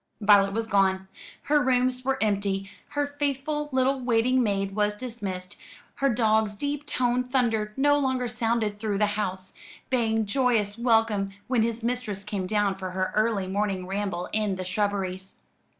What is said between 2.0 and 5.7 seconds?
were empty; her faithful little waiting maid was dismissed;